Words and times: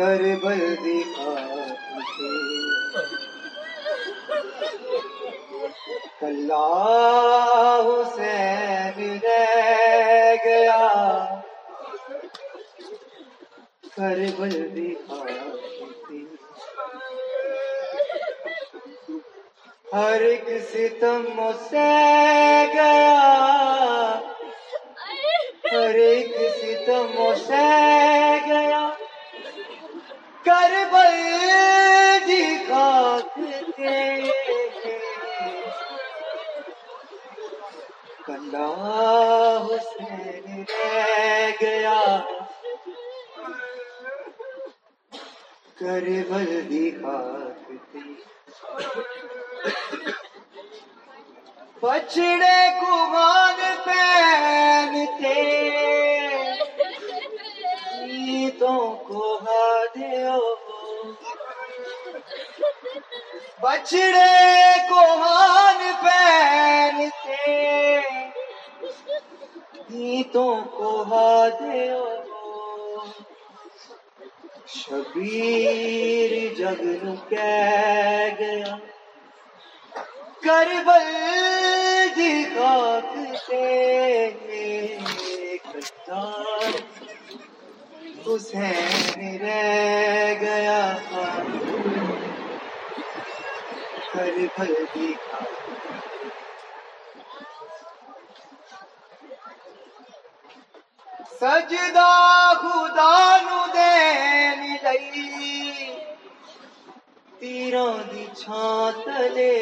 کربل 0.00 0.60
دکھا 0.74 1.32
کلا 6.20 6.68
حسین 7.86 9.18
رہ 9.22 10.34
گیا۔ 10.44 10.78
کربل 13.96 14.56
دکھا 14.76 15.20
ہر 19.92 20.20
ایک 20.20 20.48
ستم 20.72 21.50
سے 21.68 21.88
گیا۔ 22.72 23.20
ہر 25.72 25.94
ایک 26.08 26.34
ستم 26.62 27.32
سے 27.46 27.68
گیا۔ 28.46 28.88
کربل 30.44 31.16
دکھا 32.28 32.88
جی 33.36 33.52
کے 33.76 33.98
کلا 38.26 38.68
حسین 39.66 40.64
رہ 40.70 41.50
گیا۔ 41.62 42.00
کر 45.78 46.04
کربل 46.04 46.50
دکھا 46.70 47.18
جی 47.60 48.14
بچڑے 51.82 52.58
کمان 52.80 53.60
پہنتے 53.84 53.99
بچڑے 63.62 64.72
کوہان 64.88 65.78
پہنتے۔ 66.02 67.98
عیدوں 69.90 70.54
کو 70.64 71.02
ہادیو 71.02 72.04
شبیر 74.66 76.32
جگ 76.54 76.82
نو 77.02 77.14
کہہ 77.28 78.28
گیا۔ 78.38 78.76
کربل 80.42 81.08
دکھا 82.16 83.00
حسین 88.26 89.38
رہ 89.40 90.34
گیا 90.40 90.98
کربل 94.12 94.74
دکھا 94.94 95.38
سجدہ 101.40 102.10
خدا 102.60 103.36
نو 103.44 103.66
دین 103.74 104.60
لئی۔ 104.84 105.94
تیروں 107.40 107.98
دی 108.12 108.26
چھان 108.36 109.00
تلے 109.04 109.54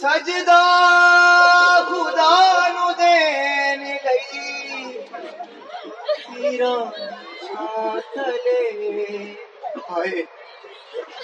سجدہ 0.00 0.62
خدا 1.88 2.36
نو 2.68 2.90
دین 2.98 3.82
لئی۔ 4.04 4.92
تیروں 6.26 6.84
دی 6.96 7.08
چھان 7.46 8.00
تلے 8.14 9.34
ہائے۔ 9.90 10.37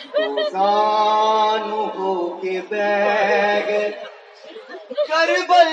دوزانو 0.03 1.85
ہو 1.95 2.15
کے 2.41 2.61
بیگ 2.69 3.69
کربل 5.09 5.73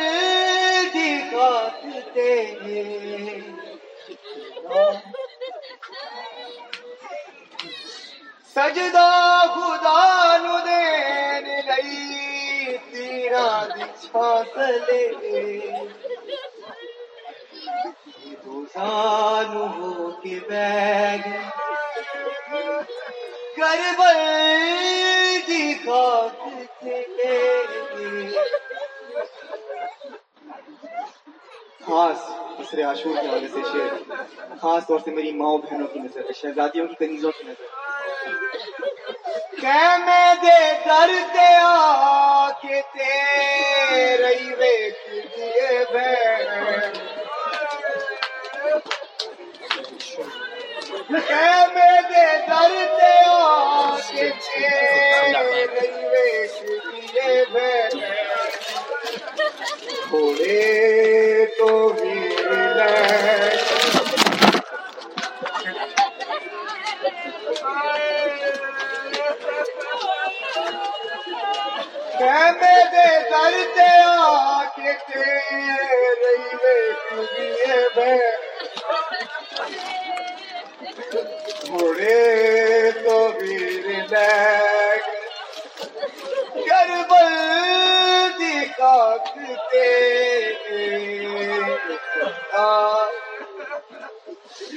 دکھاتے 0.93 2.31
ہیں۔ 2.61 3.39
سجدہ 8.55 9.09
خدا 9.53 10.37
نو 10.37 10.57
دین 10.65 11.45
لئی 11.67 12.77
تیرا 12.91 13.47
دی 13.75 13.83
چھاتلے 14.01 15.03
دوزانو 18.45 19.65
ہو 19.75 20.09
کے 20.23 20.39
بیگ 20.49 21.27
کربل 23.61 24.19
دکھاتے 25.47 27.05
خاص 31.87 32.29
دوسرے 32.57 32.83
عاشور 32.83 33.21
کے 33.21 33.27
حوالے 33.27 33.47
سے 33.47 33.59
شعر۔ 33.73 34.13
خاص 34.61 34.87
طور 34.87 34.99
سے 34.99 35.11
میری 35.11 35.31
ماؤں 35.31 35.57
بہنوں 35.57 35.87
کی 35.87 35.99
نظر 35.99 36.19
ہے، 36.19 36.33
شہزادیوں 36.35 36.87
کی 36.87 36.93
کنیزوں 36.93 37.31
کی 37.31 37.43
نظر۔ 37.43 37.65
کہ 39.61 39.97
میں 39.97 40.33
دے 40.41 40.71
در 40.85 41.59
آ 41.61 42.49
کے 42.49 42.81
تیرے 42.93 44.55
ویکھ 44.57 45.13
دیے 45.37 45.83
بہن۔ 45.93 46.93
کہ 51.09 51.65
میں 51.73 52.01
دے 52.01 52.37
در 52.37 53.20
تے 73.75 73.87
آ 74.03 74.63
کے 74.75 74.91
تیرے 75.07 75.59
ویکھ 77.95 78.40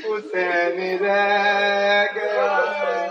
حسین 0.05 1.05
رہ 1.05 2.05
گیا۔ 2.15 3.07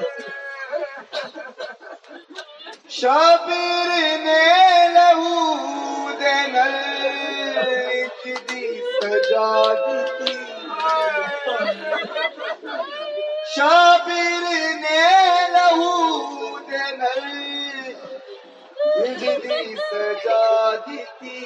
شابر 2.90 3.90
نے 4.24 4.88
لہو 4.94 6.12
دینل 6.20 6.76
دی 8.50 8.82
سجا 9.02 9.74
دیتی۔ 9.74 10.34
شابر 13.56 14.42
نے 14.76 15.13
دی 19.04 19.76
سجا 19.92 20.76
دیتی 20.86 21.40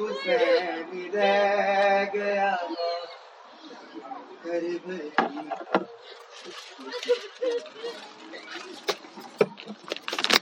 حسین 0.00 1.10
رہ 1.14 2.04
گیا۔ 2.14 2.56
کربل 4.44 5.08